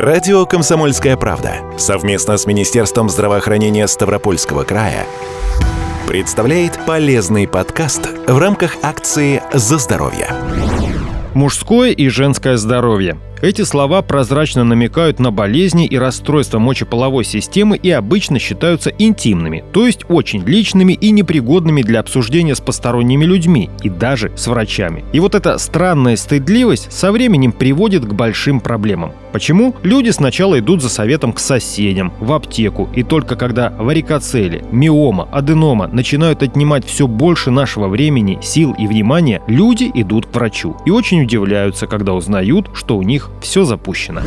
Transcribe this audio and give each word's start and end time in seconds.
Радио 0.00 0.46
«Комсомольская 0.46 1.14
правда» 1.18 1.56
совместно 1.76 2.38
с 2.38 2.46
Министерством 2.46 3.10
здравоохранения 3.10 3.86
Ставропольского 3.86 4.64
края 4.64 5.04
представляет 6.08 6.86
полезный 6.86 7.46
подкаст 7.46 8.08
в 8.26 8.38
рамках 8.38 8.76
акции 8.82 9.42
«За 9.52 9.76
здоровье». 9.76 10.28
Мужское 11.34 11.90
и 11.90 12.08
женское 12.08 12.56
здоровье. 12.56 13.18
Эти 13.42 13.62
слова 13.62 14.02
прозрачно 14.02 14.64
намекают 14.64 15.18
на 15.18 15.30
болезни 15.32 15.86
и 15.86 15.96
расстройства 15.96 16.58
мочеполовой 16.58 17.24
системы 17.24 17.78
и 17.78 17.90
обычно 17.90 18.38
считаются 18.38 18.90
интимными, 18.90 19.64
то 19.72 19.86
есть 19.86 20.04
очень 20.10 20.44
личными 20.44 20.92
и 20.92 21.10
непригодными 21.10 21.80
для 21.80 22.00
обсуждения 22.00 22.54
с 22.54 22.60
посторонними 22.60 23.24
людьми 23.24 23.70
и 23.82 23.88
даже 23.88 24.30
с 24.36 24.46
врачами. 24.46 25.04
И 25.14 25.20
вот 25.20 25.34
эта 25.34 25.56
странная 25.56 26.16
стыдливость 26.16 26.92
со 26.92 27.12
временем 27.12 27.52
приводит 27.52 28.04
к 28.04 28.12
большим 28.12 28.60
проблемам. 28.60 29.12
Почему? 29.32 29.74
Люди 29.84 30.10
сначала 30.10 30.58
идут 30.58 30.82
за 30.82 30.90
советом 30.90 31.32
к 31.32 31.38
соседям, 31.38 32.12
в 32.20 32.32
аптеку, 32.32 32.90
и 32.94 33.02
только 33.02 33.36
когда 33.36 33.70
варикоцели, 33.70 34.64
миома, 34.70 35.28
аденома 35.32 35.86
начинают 35.86 36.42
отнимать 36.42 36.84
все 36.84 37.06
больше 37.06 37.50
нашего 37.50 37.88
времени, 37.88 38.38
сил 38.42 38.74
и 38.78 38.86
внимания, 38.86 39.40
люди 39.46 39.90
идут 39.94 40.26
к 40.26 40.34
врачу 40.34 40.76
и 40.84 40.90
очень 40.90 41.22
удивляются, 41.22 41.86
когда 41.86 42.12
узнают, 42.12 42.70
что 42.74 42.98
у 42.98 43.02
них 43.02 43.29
все 43.40 43.64
запущено. 43.64 44.22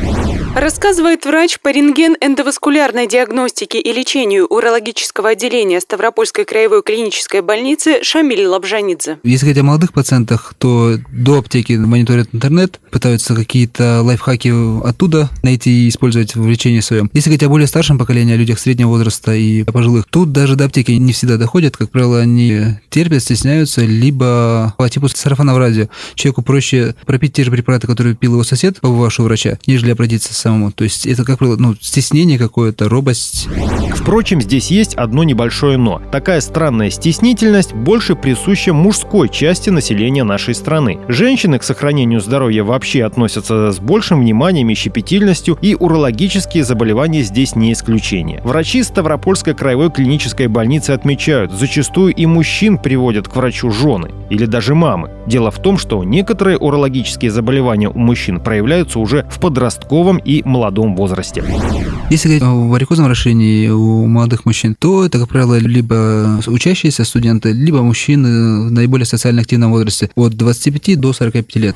Рассказывает 0.55 1.25
врач 1.25 1.59
по 1.59 1.70
рентген-эндоваскулярной 1.70 3.07
диагностике 3.07 3.80
и 3.80 3.94
лечению 3.94 4.48
урологического 4.48 5.30
отделения 5.30 5.80
Ставропольской 5.80 6.45
краевой 6.45 6.81
клинической 6.84 7.41
больницы 7.41 8.03
Шамиль 8.03 8.45
Лабжанидзе. 8.45 9.20
Если 9.23 9.45
говорить 9.45 9.61
о 9.61 9.63
молодых 9.63 9.94
пациентах, 9.94 10.53
то 10.58 10.97
до 11.11 11.39
аптеки 11.39 11.73
мониторят 11.73 12.30
интернет, 12.34 12.80
пытаются 12.91 13.35
какие-то 13.35 14.02
лайфхаки 14.02 14.52
оттуда 14.85 15.30
найти 15.41 15.85
и 15.85 15.89
использовать 15.89 16.35
в 16.35 16.47
лечении 16.47 16.80
своем. 16.80 17.09
Если 17.13 17.30
говорить 17.30 17.44
о 17.44 17.49
более 17.49 17.67
старшем 17.67 17.97
поколении, 17.97 18.33
о 18.33 18.38
людях 18.38 18.59
среднего 18.59 18.89
возраста 18.89 19.33
и 19.33 19.64
пожилых, 19.64 20.05
тут 20.09 20.31
даже 20.31 20.55
до 20.55 20.66
аптеки 20.66 20.92
не 20.92 21.14
всегда 21.14 21.38
доходят. 21.38 21.77
Как 21.77 21.89
правило, 21.89 22.20
они 22.20 22.77
терпят, 22.89 23.22
стесняются, 23.22 23.81
либо 23.81 24.73
по 24.77 24.89
типу 24.89 25.08
сарафана 25.09 25.53
в 25.53 25.58
радио. 25.58 25.88
Человеку 26.16 26.42
проще 26.42 26.95
пропить 27.05 27.33
те 27.33 27.44
же 27.44 27.52
препараты, 27.52 27.88
которые 27.88 28.16
пил 28.16 28.33
его 28.33 28.44
сосед, 28.44 28.80
побывавший 28.81 28.92
у 28.94 29.23
врача, 29.23 29.58
нежели 29.67 29.91
обратиться 29.91 30.33
самому. 30.33 30.72
То 30.72 30.83
есть 30.83 31.05
это, 31.05 31.23
как 31.23 31.39
правило, 31.39 31.58
ну, 31.58 31.75
стеснение 31.80 32.38
какое-то, 32.38 32.89
робость. 32.89 33.47
Впрочем, 33.95 34.41
здесь 34.41 34.72
есть 34.72 34.95
одно 34.95 35.23
небольшое 35.23 35.77
«но». 35.77 36.02
Такая 36.11 36.41
странная 36.41 36.89
стеснительность 36.89 37.73
больше 37.73 38.16
присуща 38.16 38.73
мужской 38.73 39.30
части 39.30 39.69
населения 39.69 40.23
нашей 40.23 40.55
страны. 40.55 40.99
Женщины 41.08 41.59
к 41.59 41.64
сохранению 41.64 42.19
здоровья 42.19 42.64
вообще 42.64 43.03
относятся 43.03 43.71
с 43.71 43.80
большим 43.80 44.21
вниманием 44.21 44.69
и 44.69 44.75
щепетильностью, 44.75 45.58
и 45.61 45.75
урологические 45.75 46.64
заболевания 46.64 47.21
здесь 47.21 47.55
не 47.55 47.73
исключение. 47.73 48.41
Врачи 48.44 48.83
Ставропольской 48.83 49.53
краевой 49.53 49.91
клинической 49.91 50.47
больницы 50.47 50.91
отмечают, 50.91 51.52
зачастую 51.52 52.14
и 52.14 52.25
мужчин 52.25 52.77
приводят 52.77 53.27
к 53.27 53.36
врачу 53.36 53.71
жены 53.71 54.11
или 54.30 54.45
даже 54.45 54.75
мамы. 54.75 55.11
Дело 55.27 55.52
в 55.52 55.61
том, 55.61 55.77
что 55.77 56.03
некоторые 56.03 56.58
урологические 56.58 57.31
заболевания 57.31 57.89
у 57.89 57.97
мужчин 57.97 58.39
проявляются 58.39 58.83
уже 59.00 59.26
в 59.30 59.39
подростковом 59.39 60.17
и 60.17 60.44
молодом 60.44 60.95
возрасте. 60.95 61.44
Если 62.09 62.28
говорить 62.28 62.44
о 62.44 62.67
варикозном 62.70 63.08
расширении 63.08 63.70
у 63.70 64.06
молодых 64.06 64.45
мужчин, 64.45 64.76
то 64.78 65.06
это, 65.06 65.20
как 65.20 65.30
правило, 65.30 65.58
либо 65.58 66.39
учащиеся 66.48 67.06
студенты, 67.06 67.52
либо 67.52 67.81
мужчины 67.81 68.67
в 68.67 68.72
наиболее 68.72 69.06
социально 69.06 69.42
активном 69.42 69.72
возрасте 69.72 70.09
от 70.16 70.34
25 70.34 71.00
до 71.00 71.14
45 71.14 71.56
лет. 71.56 71.76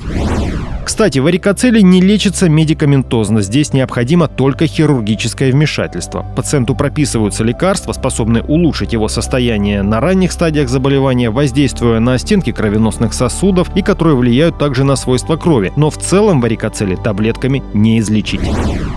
Кстати, 0.88 1.18
варикоцеле 1.18 1.82
не 1.82 2.00
лечится 2.00 2.48
медикаментозно. 2.48 3.42
Здесь 3.42 3.74
необходимо 3.74 4.26
только 4.26 4.66
хирургическое 4.66 5.52
вмешательство. 5.52 6.24
Пациенту 6.34 6.74
прописываются 6.74 7.44
лекарства, 7.44 7.92
способные 7.92 8.42
улучшить 8.42 8.94
его 8.94 9.06
состояние 9.08 9.82
на 9.82 10.00
ранних 10.00 10.32
стадиях 10.32 10.70
заболевания, 10.70 11.28
воздействуя 11.28 12.00
на 12.00 12.16
стенки 12.16 12.52
кровеносных 12.52 13.12
сосудов 13.12 13.68
и 13.76 13.82
которые 13.82 14.16
влияют 14.16 14.58
также 14.58 14.84
на 14.84 14.96
свойства 14.96 15.36
крови. 15.36 15.72
Но 15.76 15.90
в 15.90 15.98
целом 15.98 16.40
варикоцеле 16.40 16.96
таблетками 17.02 17.62
не 17.74 17.98
излечить. 18.00 18.40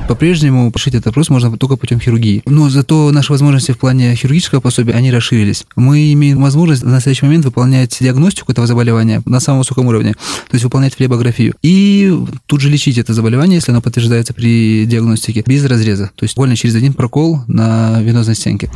По-прежнему 0.08 0.72
решить 0.76 0.96
этот 0.96 1.06
вопрос 1.08 1.30
можно 1.30 1.56
только 1.58 1.78
путем 1.78 2.00
хирургии. 2.00 2.42
Но 2.46 2.70
зато 2.70 3.12
наши 3.12 3.32
возможности 3.32 3.72
в 3.72 3.78
плане 3.78 4.14
хирургического 4.16 4.60
пособия, 4.60 4.94
они 4.94 5.12
расширились. 5.12 5.66
Мы 5.76 6.12
имеем 6.14 6.42
возможность 6.42 6.84
в 6.84 6.88
настоящий 6.88 7.26
момент 7.26 7.46
выполнять 7.46 7.98
диагностику 8.00 8.52
этого 8.52 8.68
заболевания 8.68 9.22
на 9.26 9.40
самом 9.40 9.60
высоком 9.60 9.88
уровне, 9.88 10.14
то 10.14 10.54
есть 10.54 10.64
выполнять 10.64 10.96
флебографию. 10.96 11.54
И 11.62 12.14
тут 12.46 12.62
же 12.62 12.70
лечить 12.70 12.98
это 12.98 13.14
заболевание, 13.14 13.56
если 13.56 13.72
оно 13.72 13.82
подтверждается 13.82 14.34
при 14.34 14.86
диагностике, 14.86 15.44
без 15.46 15.64
разреза. 15.66 16.12
То 16.16 16.24
есть 16.24 16.36
буквально 16.36 16.56
через 16.56 16.76
один 16.76 16.94
прокол 16.94 17.42
на 17.48 18.02
венозной 18.02 18.36
стенке. 18.36 18.70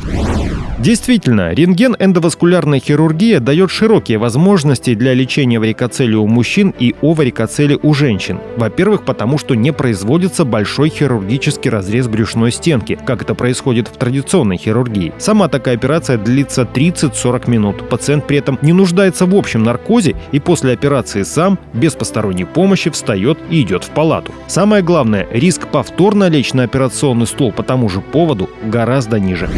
Действительно, 0.78 1.52
рентген-эндоваскулярная 1.52 2.80
хирургия 2.80 3.40
дает 3.40 3.70
широкие 3.70 4.18
возможности 4.18 4.94
для 4.94 5.14
лечения 5.14 5.58
варикоцели 5.58 6.14
у 6.14 6.26
мужчин 6.26 6.74
и 6.78 6.94
о 7.00 7.14
варикоцеле 7.14 7.78
у 7.82 7.94
женщин. 7.94 8.38
Во-первых, 8.56 9.04
потому 9.04 9.15
что 9.38 9.54
не 9.54 9.72
производится 9.72 10.44
большой 10.44 10.88
хирургический 10.88 11.70
разрез 11.70 12.08
брюшной 12.08 12.52
стенки, 12.52 12.98
как 13.06 13.22
это 13.22 13.34
происходит 13.34 13.88
в 13.88 13.96
традиционной 13.96 14.56
хирургии. 14.56 15.12
Сама 15.18 15.48
такая 15.48 15.74
операция 15.74 16.18
длится 16.18 16.62
30-40 16.62 17.50
минут. 17.50 17.88
Пациент 17.88 18.26
при 18.26 18.38
этом 18.38 18.58
не 18.62 18.72
нуждается 18.72 19.26
в 19.26 19.34
общем 19.34 19.62
наркозе 19.62 20.16
и 20.32 20.40
после 20.40 20.72
операции 20.72 21.22
сам, 21.22 21.58
без 21.74 21.92
посторонней 21.92 22.44
помощи, 22.44 22.90
встает 22.90 23.38
и 23.50 23.62
идет 23.62 23.84
в 23.84 23.90
палату. 23.90 24.32
Самое 24.46 24.82
главное, 24.82 25.26
риск 25.30 25.68
повторно 25.68 26.28
лечь 26.28 26.54
на 26.54 26.62
операционный 26.64 27.26
стол 27.26 27.52
по 27.52 27.62
тому 27.62 27.88
же 27.88 28.00
поводу 28.00 28.48
гораздо 28.64 29.18
ниже. 29.18 29.48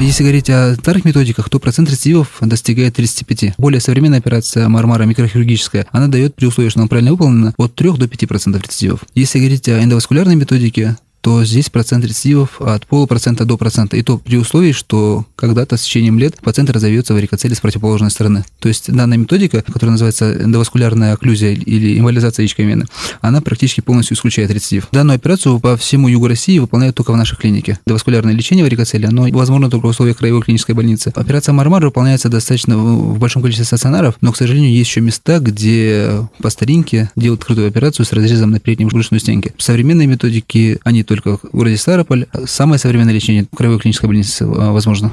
Если 0.00 0.22
говорить 0.22 0.50
о 0.50 0.74
старых 0.74 1.04
методиках, 1.04 1.48
то 1.48 1.58
процент 1.58 1.90
рецидивов 1.90 2.28
достигает 2.40 2.94
35. 2.94 3.54
Более 3.58 3.80
современная 3.80 4.18
операция 4.18 4.68
Мармара 4.68 5.04
микрохирургическая, 5.04 5.86
она 5.90 6.08
дает 6.08 6.34
при 6.34 6.46
условии, 6.46 6.68
что 6.68 6.80
она 6.80 6.88
правильно 6.88 7.12
выполнена, 7.12 7.54
от 7.56 7.74
3 7.74 7.92
до 7.92 8.06
5% 8.06 8.62
рецидивов. 8.62 8.93
Если 9.14 9.38
говорить 9.38 9.68
о 9.68 9.82
эндоваскулярной 9.82 10.36
методике, 10.36 10.96
то 11.24 11.42
здесь 11.42 11.70
процент 11.70 12.04
рецидивов 12.04 12.60
от 12.60 12.86
полупроцента 12.86 13.46
до 13.46 13.56
процента. 13.56 13.96
И 13.96 14.02
то 14.02 14.18
при 14.18 14.36
условии, 14.36 14.72
что 14.72 15.24
когда-то 15.36 15.78
с 15.78 15.80
течением 15.80 16.18
лет 16.18 16.36
пациент 16.42 16.68
разовьется 16.68 17.14
варикоцеле 17.14 17.54
с 17.54 17.60
противоположной 17.60 18.10
стороны. 18.10 18.44
То 18.58 18.68
есть 18.68 18.92
данная 18.92 19.16
методика, 19.16 19.62
которая 19.62 19.92
называется 19.92 20.34
эндоваскулярная 20.34 21.14
окклюзия 21.14 21.52
или 21.52 21.98
эмболизация 21.98 22.42
яичковой 22.42 22.68
вены, 22.68 22.84
она 23.22 23.40
практически 23.40 23.80
полностью 23.80 24.18
исключает 24.18 24.50
рецидив. 24.50 24.88
Данную 24.92 25.16
операцию 25.16 25.58
по 25.60 25.78
всему 25.78 26.08
югу 26.08 26.28
России 26.28 26.58
выполняют 26.58 26.94
только 26.94 27.10
в 27.10 27.16
нашей 27.16 27.38
клинике. 27.38 27.78
Эндоваскулярное 27.86 28.34
лечение 28.34 28.62
варикоцеле, 28.62 29.08
оно 29.08 29.26
возможно 29.30 29.70
только 29.70 29.86
в 29.86 29.88
условиях 29.88 30.18
краевой 30.18 30.42
клинической 30.42 30.74
больницы. 30.74 31.10
Операция 31.14 31.54
Мармар 31.54 31.86
выполняется 31.86 32.28
достаточно 32.28 32.76
в 32.76 33.18
большом 33.18 33.40
количестве 33.40 33.64
стационаров, 33.64 34.16
но, 34.20 34.30
к 34.30 34.36
сожалению, 34.36 34.74
есть 34.74 34.90
еще 34.90 35.00
места, 35.00 35.38
где 35.38 36.28
по 36.42 36.50
старинке 36.50 37.10
делают 37.16 37.40
открытую 37.40 37.68
операцию 37.68 38.04
с 38.04 38.12
разрезом 38.12 38.50
на 38.50 38.60
передней 38.60 38.84
брюшной 38.84 39.20
стенке. 39.20 39.54
Современные 39.56 40.06
методики, 40.06 40.78
они 40.84 41.02
то 41.02 41.13
только 41.14 41.38
в 41.38 41.50
городе 41.52 41.76
Ставрополь. 41.76 42.26
Самое 42.46 42.78
современное 42.78 43.14
лечение 43.14 43.46
краевой 43.54 43.78
клинической 43.78 44.08
больнице 44.08 44.44
а, 44.44 44.72
возможно. 44.72 45.10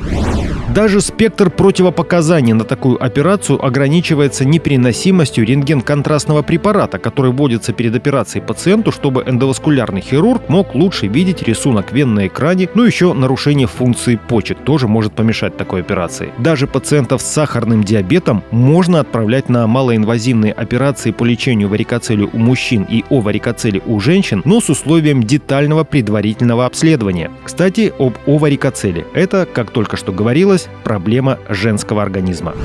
Даже 0.74 1.02
спектр 1.02 1.50
противопоказаний 1.50 2.54
на 2.54 2.64
такую 2.64 3.04
операцию 3.04 3.64
ограничивается 3.64 4.46
непереносимостью 4.46 5.46
рентген-контрастного 5.46 6.44
препарата, 6.44 6.98
который 6.98 7.32
вводится 7.32 7.74
перед 7.74 7.94
операцией 7.96 8.44
пациенту, 8.44 8.92
чтобы 8.94 9.24
эндоваскулярный 9.26 10.00
хирург 10.02 10.48
мог 10.48 10.74
лучше 10.74 11.08
видеть 11.08 11.44
рисунок 11.44 11.92
вен 11.92 12.14
на 12.14 12.28
экране, 12.28 12.70
ну 12.74 12.84
еще 12.84 13.14
нарушение 13.14 13.68
функции 13.68 14.16
почек 14.16 14.60
тоже 14.64 14.88
может 14.88 15.14
помешать 15.14 15.58
такой 15.58 15.82
операции. 15.82 16.30
Даже 16.38 16.68
пациентов 16.68 17.22
с 17.22 17.26
сахарным 17.26 17.84
диабетом 17.84 18.44
можно 18.52 19.02
отправлять 19.02 19.50
на 19.50 19.68
малоинвазивные 19.68 20.54
операции 20.54 21.12
по 21.12 21.26
лечению 21.26 21.68
варикоцели 21.68 22.28
у 22.32 22.38
мужчин 22.38 22.84
и 22.90 23.04
о 23.10 23.20
варикоцеле 23.20 23.82
у 23.86 24.00
женщин, 24.00 24.42
но 24.46 24.62
с 24.62 24.70
условием 24.70 25.24
детального 25.24 25.84
предварительного 25.92 26.66
обследования. 26.66 27.30
Кстати, 27.44 27.94
об 28.00 28.16
оварикоцеле. 28.26 29.06
Это, 29.14 29.48
как 29.52 29.72
только 29.72 29.98
что 29.98 30.12
говорилось, 30.12 30.68
проблема 30.84 31.38
женского 31.50 32.02
организма. 32.02 32.56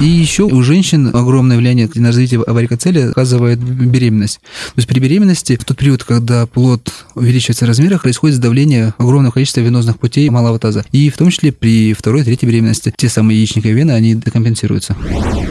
И 0.00 0.04
еще 0.04 0.42
у 0.42 0.62
женщин 0.62 1.08
огромное 1.14 1.56
влияние 1.56 1.88
на 1.94 2.08
развитие 2.08 2.40
варикоцели 2.44 2.98
оказывает 2.98 3.60
беременность. 3.60 4.40
То 4.40 4.76
есть 4.76 4.88
при 4.88 4.98
беременности, 4.98 5.56
в 5.56 5.64
тот 5.64 5.78
период, 5.78 6.02
когда 6.02 6.46
плод 6.46 6.92
увеличивается 7.14 7.64
в 7.64 7.68
размерах, 7.68 8.02
происходит 8.02 8.36
сдавление 8.36 8.92
огромного 8.98 9.32
количества 9.32 9.60
венозных 9.60 9.98
путей 9.98 10.28
малого 10.28 10.58
таза. 10.58 10.84
И 10.90 11.10
в 11.10 11.16
том 11.16 11.30
числе 11.30 11.52
при 11.52 11.94
второй 11.94 12.24
третьей 12.24 12.48
беременности 12.48 12.92
те 12.96 13.08
самые 13.08 13.38
яичниковые 13.38 13.74
вены, 13.74 13.92
они 13.92 14.14
декомпенсируются. 14.14 14.96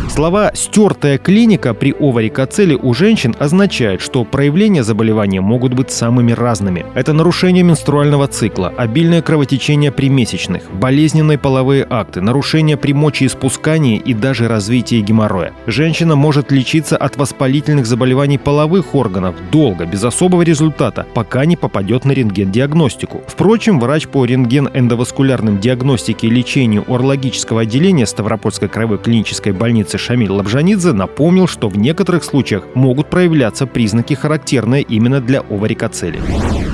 Слова 0.09 0.51
«стертая 0.53 1.17
клиника» 1.17 1.73
при 1.73 1.93
оварикоцеле 1.97 2.75
у 2.75 2.93
женщин 2.93 3.35
означает, 3.39 4.01
что 4.01 4.25
проявления 4.25 4.83
заболевания 4.83 5.41
могут 5.41 5.73
быть 5.73 5.89
самыми 5.89 6.33
разными. 6.33 6.85
Это 6.93 7.12
Нарушение 7.13 7.61
менструального 7.61 8.27
цикла, 8.27 8.73
обильное 8.75 9.21
кровотечение 9.21 9.91
при 9.91 10.09
месячных, 10.09 10.63
болезненные 10.71 11.37
половые 11.37 11.85
акты, 11.87 12.21
нарушение 12.21 12.75
при 12.75 12.91
мочеиспускании 12.91 13.97
и 13.97 14.15
даже 14.15 14.47
развитие 14.47 15.01
геморроя. 15.01 15.53
Женщина 15.67 16.15
может 16.15 16.51
лечиться 16.51 16.97
от 16.97 17.15
воспалительных 17.15 17.85
заболеваний 17.85 18.39
половых 18.39 18.95
органов 18.95 19.35
долго, 19.51 19.85
без 19.85 20.03
особого 20.03 20.41
результата, 20.41 21.05
пока 21.13 21.45
не 21.45 21.55
попадет 21.55 22.03
на 22.03 22.13
рентген-диагностику. 22.13 23.21
Впрочем, 23.27 23.79
врач 23.79 24.07
по 24.07 24.25
рентген-эндоваскулярным 24.25 25.59
диагностике 25.59 26.25
и 26.25 26.31
лечению 26.31 26.83
урологического 26.87 27.61
отделения 27.61 28.07
Ставропольской 28.07 28.69
краевой 28.69 28.97
клинической 28.97 29.51
больницы 29.51 29.99
Шамиль 29.99 30.31
Лабжанидзе 30.31 30.93
напомнил, 30.93 31.45
что 31.47 31.69
в 31.69 31.77
некоторых 31.77 32.23
случаях 32.23 32.63
могут 32.73 33.11
проявляться 33.11 33.67
признаки, 33.67 34.15
характерные 34.15 34.81
именно 34.81 35.21
для 35.21 35.41
оварикоцели. 35.41 36.19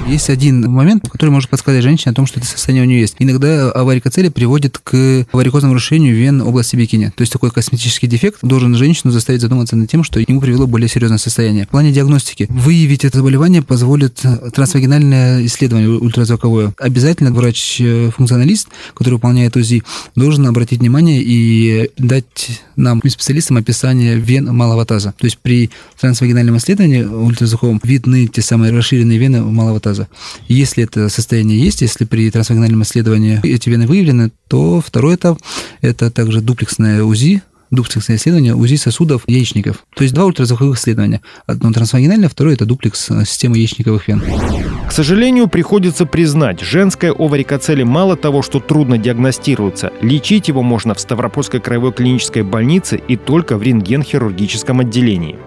Есть 0.09 0.31
один 0.31 0.71
момент, 0.71 1.07
который 1.07 1.29
может 1.29 1.51
подсказать 1.51 1.83
женщине 1.83 2.13
о 2.13 2.15
том, 2.15 2.25
что 2.25 2.39
это 2.39 2.50
состояние 2.50 2.83
у 2.83 2.88
нее 2.88 3.01
есть. 3.01 3.15
Иногда 3.19 3.71
аварикоцелия 3.71 4.31
приводит 4.31 4.79
к 4.79 5.27
варикозному 5.31 5.73
нарушению 5.73 6.15
вен 6.15 6.41
области 6.41 6.75
бикини. 6.75 7.13
То 7.15 7.21
есть 7.21 7.31
такой 7.31 7.51
косметический 7.51 8.07
дефект 8.07 8.39
должен 8.41 8.73
женщину 8.73 9.11
заставить 9.11 9.41
задуматься 9.41 9.75
над 9.75 9.88
тем, 9.88 10.03
что 10.03 10.19
ему 10.19 10.41
привело 10.41 10.65
более 10.65 10.89
серьезное 10.89 11.19
состояние. 11.19 11.65
В 11.65 11.69
плане 11.69 11.91
диагностики 11.91 12.47
выявить 12.50 13.06
это 13.06 13.19
заболевание 13.19 13.61
позволит 13.61 14.19
трансвагинальное 14.51 15.45
исследование 15.45 15.89
ультразвуковое. 15.89 16.73
Обязательно 16.79 17.31
врач-функционалист, 17.31 18.67
который 18.95 19.15
выполняет 19.15 19.57
УЗИ, 19.57 19.83
должен 20.15 20.47
обратить 20.47 20.79
внимание 20.79 21.21
и 21.21 21.91
дать 22.00 22.62
нам, 22.75 23.00
специалистам, 23.07 23.57
описание 23.57 24.15
вен 24.15 24.45
малого 24.55 24.85
таза. 24.88 25.13
То 25.19 25.25
есть 25.25 25.38
при 25.38 25.69
трансвагинальном 26.00 26.57
исследовании 26.57 27.03
ультразвуковом 27.03 27.79
видны 27.83 28.25
те 28.25 28.41
самые 28.41 28.73
расширенные 28.73 29.19
вены 29.19 29.41
малого 29.41 29.79
таза. 29.79 29.99
Если 30.48 30.84
это 30.84 31.10
состояние 31.10 31.60
есть, 31.60 31.81
если 31.81 32.06
при 32.06 32.30
трансвагинальном 32.30 32.84
исследовании 32.84 33.40
эти 33.44 33.69
вены 33.69 33.88
выявлены, 33.88 34.31
то 34.48 34.81
второй 34.81 35.16
этап– 35.16 35.40
это 35.81 36.12
также 36.12 36.42
дуплексное 36.42 37.04
УЗИ, 37.04 37.42
дуплексное 37.72 38.18
исследование 38.18 38.56
УЗИ 38.56 38.75
сосудов 38.75 39.24
яичников. 39.28 39.86
То 39.96 40.04
есть 40.04 40.13
два 40.13 40.25
ультразвуковых 40.25 40.78
исследования. 40.78 41.22
Одно 41.46 41.72
трансвагинальное, 41.72 42.30
второе– 42.30 42.54
это 42.56 42.66
дуплекс 42.66 43.10
э, 43.12 43.25
системы 43.25 43.57
яичниковых 43.57 44.07
вен. 44.07 44.24
К 44.88 44.92
сожалению, 44.92 45.48
приходится 45.48 46.06
признать, 46.06 46.62
женская 46.62 47.12
оварикоцеле 47.12 47.86
мало 47.86 48.16
того, 48.16 48.42
что 48.42 48.60
трудно 48.60 48.98
диагностируется, 48.98 49.92
лечить 50.01 50.48
его 50.48 50.63
можно 50.63 50.96
в 50.96 51.00
Ставропольской 51.00 51.60
краевой 51.60 51.94
клинической 51.94 52.44
больнице 52.44 53.00
и 53.07 53.16
только 53.16 53.57
в 53.57 53.62
рентген-хирургическом 53.62 54.80
отделении. 54.80 55.38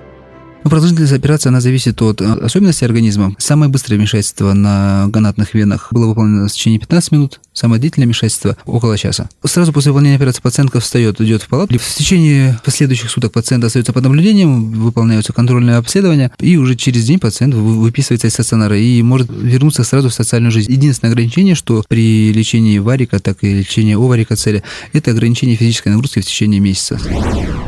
Ну, 0.64 0.70
продолжительность 0.70 1.12
операции, 1.12 1.48
она 1.48 1.60
зависит 1.60 2.00
от 2.02 2.20
э, 2.20 2.24
особенностей 2.24 2.84
организма. 2.84 3.34
Самое 3.38 3.70
быстрое 3.70 3.98
вмешательство 3.98 4.52
на 4.52 5.06
гонатных 5.08 5.54
венах 5.54 5.88
было 5.90 6.06
выполнено 6.06 6.46
в 6.46 6.52
течение 6.52 6.78
15 6.78 7.12
минут, 7.12 7.40
самое 7.52 7.80
длительное 7.80 8.06
вмешательство 8.06 8.56
около 8.64 8.96
часа. 8.96 9.28
Сразу 9.42 9.72
после 9.72 9.90
выполнения 9.90 10.14
операции 10.14 10.40
пациентка 10.40 10.78
встает, 10.78 11.20
идет 11.20 11.42
в 11.42 11.48
палату. 11.48 11.76
В 11.76 11.94
течение 11.94 12.60
последующих 12.64 13.10
суток 13.10 13.32
пациент 13.32 13.64
остается 13.64 13.92
под 13.92 14.04
наблюдением, 14.04 14.70
выполняются 14.70 15.32
контрольные 15.32 15.76
обследования, 15.76 16.30
и 16.38 16.56
уже 16.56 16.76
через 16.76 17.04
день 17.06 17.18
пациент 17.18 17.54
выписывается 17.54 18.28
из 18.28 18.34
стационара 18.34 18.78
и 18.78 19.02
может 19.02 19.28
вернуться 19.30 19.82
сразу 19.82 20.10
в 20.10 20.14
социальную 20.14 20.52
жизнь. 20.52 20.70
Единственное 20.70 21.10
ограничение, 21.10 21.56
что 21.56 21.84
при 21.88 22.32
лечении 22.32 22.78
варика, 22.78 23.18
так 23.18 23.38
и 23.42 23.52
лечении 23.52 23.94
оварика 23.94 24.36
цели, 24.36 24.62
это 24.92 25.10
ограничение 25.10 25.56
физической 25.56 25.88
нагрузки 25.88 26.20
в 26.20 26.24
течение 26.24 26.60
месяца. 26.60 27.00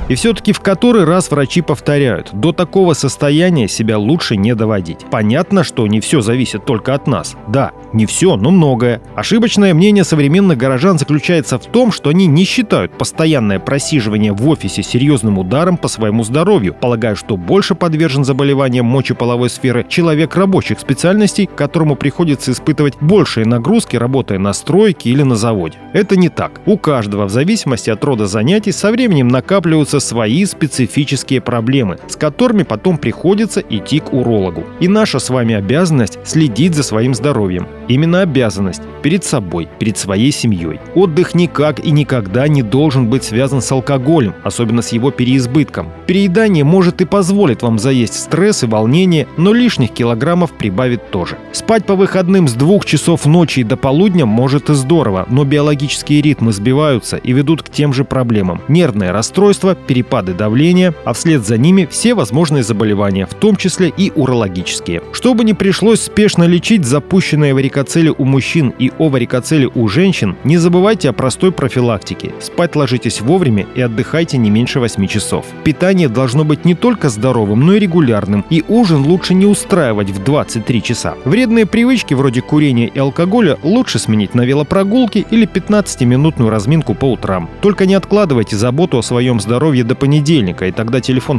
И 0.08 0.14
все-таки 0.14 0.52
в 0.52 0.60
который 0.60 1.04
раз 1.04 1.30
врачи 1.30 1.60
повторяют, 1.60 2.30
до 2.32 2.52
такого 2.52 2.83
состояния 2.92 3.68
себя 3.68 3.98
лучше 3.98 4.36
не 4.36 4.54
доводить. 4.54 5.06
Понятно, 5.10 5.64
что 5.64 5.86
не 5.86 6.00
все 6.00 6.20
зависит 6.20 6.66
только 6.66 6.92
от 6.92 7.06
нас. 7.06 7.36
Да, 7.48 7.72
не 7.94 8.04
все, 8.04 8.36
но 8.36 8.50
многое. 8.50 9.00
Ошибочное 9.14 9.72
мнение 9.72 10.04
современных 10.04 10.58
горожан 10.58 10.98
заключается 10.98 11.58
в 11.58 11.64
том, 11.64 11.92
что 11.92 12.10
они 12.10 12.26
не 12.26 12.44
считают 12.44 12.98
постоянное 12.98 13.60
просиживание 13.60 14.32
в 14.32 14.46
офисе 14.48 14.82
серьезным 14.82 15.38
ударом 15.38 15.78
по 15.78 15.88
своему 15.88 16.24
здоровью, 16.24 16.74
полагая, 16.74 17.14
что 17.14 17.36
больше 17.36 17.74
подвержен 17.74 18.24
заболеваниям 18.24 18.84
мочеполовой 18.84 19.48
сферы 19.48 19.86
человек 19.88 20.36
рабочих 20.36 20.80
специальностей, 20.80 21.46
которому 21.46 21.96
приходится 21.96 22.52
испытывать 22.52 22.94
большие 23.00 23.46
нагрузки, 23.46 23.96
работая 23.96 24.38
на 24.38 24.52
стройке 24.52 25.10
или 25.10 25.22
на 25.22 25.36
заводе. 25.36 25.78
Это 25.92 26.16
не 26.16 26.28
так. 26.28 26.60
У 26.66 26.76
каждого, 26.76 27.26
в 27.26 27.30
зависимости 27.30 27.90
от 27.90 28.02
рода 28.04 28.26
занятий, 28.26 28.72
со 28.72 28.90
временем 28.90 29.28
накапливаются 29.28 30.00
свои 30.00 30.44
специфические 30.44 31.40
проблемы, 31.40 31.98
с 32.08 32.16
которыми 32.16 32.64
потом 32.74 32.98
приходится 32.98 33.60
идти 33.60 34.00
к 34.00 34.12
урологу. 34.12 34.64
И 34.80 34.88
наша 34.88 35.20
с 35.20 35.30
вами 35.30 35.54
обязанность 35.54 36.18
следить 36.24 36.74
за 36.74 36.82
своим 36.82 37.14
здоровьем. 37.14 37.68
Именно 37.86 38.22
обязанность 38.22 38.82
перед 39.00 39.22
собой, 39.22 39.68
перед 39.78 39.96
своей 39.96 40.32
семьей. 40.32 40.80
Отдых 40.96 41.36
никак 41.36 41.78
и 41.78 41.92
никогда 41.92 42.48
не 42.48 42.62
должен 42.62 43.08
быть 43.08 43.22
связан 43.22 43.60
с 43.60 43.70
алкоголем, 43.70 44.34
особенно 44.42 44.82
с 44.82 44.90
его 44.90 45.12
переизбытком. 45.12 45.86
Переедание 46.08 46.64
может 46.64 47.00
и 47.00 47.04
позволит 47.04 47.62
вам 47.62 47.78
заесть 47.78 48.14
стресс 48.18 48.64
и 48.64 48.66
волнение, 48.66 49.28
но 49.36 49.52
лишних 49.52 49.92
килограммов 49.92 50.50
прибавит 50.50 51.12
тоже. 51.12 51.38
Спать 51.52 51.86
по 51.86 51.94
выходным 51.94 52.48
с 52.48 52.54
двух 52.54 52.86
часов 52.86 53.24
ночи 53.24 53.62
до 53.62 53.76
полудня 53.76 54.26
может 54.26 54.68
и 54.70 54.74
здорово, 54.74 55.26
но 55.30 55.44
биологические 55.44 56.22
ритмы 56.22 56.52
сбиваются 56.52 57.18
и 57.18 57.32
ведут 57.32 57.62
к 57.62 57.68
тем 57.68 57.92
же 57.92 58.04
проблемам. 58.04 58.62
Нервное 58.66 59.12
расстройство, 59.12 59.76
перепады 59.76 60.32
давления, 60.32 60.92
а 61.04 61.12
вслед 61.12 61.46
за 61.46 61.56
ними 61.56 61.86
все 61.88 62.14
возможные 62.14 62.63
заболевания, 62.64 63.26
в 63.26 63.34
том 63.34 63.56
числе 63.56 63.92
и 63.96 64.10
урологические. 64.14 65.02
Чтобы 65.12 65.44
не 65.44 65.54
пришлось 65.54 66.00
спешно 66.00 66.44
лечить 66.44 66.84
запущенные 66.84 67.54
варикоцели 67.54 68.12
у 68.16 68.24
мужчин 68.24 68.74
и 68.78 68.90
оварикоцели 68.98 69.70
у 69.72 69.86
женщин, 69.88 70.36
не 70.44 70.56
забывайте 70.56 71.08
о 71.08 71.12
простой 71.12 71.52
профилактике. 71.52 72.32
Спать 72.40 72.76
ложитесь 72.76 73.20
вовремя 73.20 73.66
и 73.74 73.80
отдыхайте 73.80 74.38
не 74.38 74.50
меньше 74.50 74.80
8 74.80 75.06
часов. 75.06 75.44
Питание 75.62 76.08
должно 76.08 76.44
быть 76.44 76.64
не 76.64 76.74
только 76.74 77.08
здоровым, 77.08 77.60
но 77.60 77.74
и 77.74 77.78
регулярным, 77.78 78.44
и 78.50 78.64
ужин 78.68 79.02
лучше 79.02 79.34
не 79.34 79.46
устраивать 79.46 80.10
в 80.10 80.22
23 80.22 80.82
часа. 80.82 81.14
Вредные 81.24 81.66
привычки 81.66 82.14
вроде 82.14 82.40
курения 82.40 82.86
и 82.86 82.98
алкоголя 82.98 83.58
лучше 83.62 83.98
сменить 83.98 84.34
на 84.34 84.42
велопрогулки 84.42 85.26
или 85.30 85.46
15-минутную 85.46 86.50
разминку 86.50 86.94
по 86.94 87.12
утрам. 87.12 87.48
Только 87.60 87.86
не 87.86 87.94
откладывайте 87.94 88.56
заботу 88.56 88.98
о 88.98 89.02
своем 89.02 89.40
здоровье 89.40 89.84
до 89.84 89.94
понедельника, 89.94 90.66
и 90.66 90.72
тогда 90.72 91.00
телефон 91.00 91.38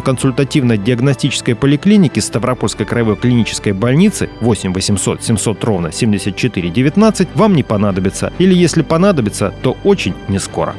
консультативно-диагностической 1.16 1.56
поликлиники 1.56 2.20
Ставропольской 2.20 2.86
краевой 2.86 3.16
клинической 3.16 3.74
больницы 3.74 4.30
8 4.42 4.74
800 4.74 5.24
700 5.24 5.64
ровно 5.64 5.92
74 5.92 6.70
19 6.70 7.28
вам 7.36 7.56
не 7.56 7.64
понадобится. 7.64 8.34
Или 8.40 8.54
если 8.54 8.82
понадобится, 8.82 9.54
то 9.62 9.78
очень 9.84 10.14
не 10.28 10.40
скоро. 10.40 10.76